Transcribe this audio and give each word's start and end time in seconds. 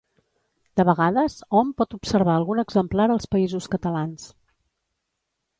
De 0.79 0.85
vegades, 0.89 1.35
hom 1.59 1.69
pot 1.83 1.93
observar 1.99 2.35
algun 2.37 2.63
exemplar 2.63 3.07
als 3.17 3.29
Països 3.37 3.71
Catalans. 3.77 4.29